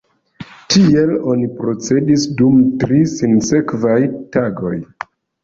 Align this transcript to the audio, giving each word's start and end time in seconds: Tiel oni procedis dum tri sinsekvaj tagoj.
Tiel 0.75 1.11
oni 1.33 1.49
procedis 1.59 2.25
dum 2.41 2.57
tri 2.85 3.03
sinsekvaj 3.13 3.95
tagoj. 4.39 4.75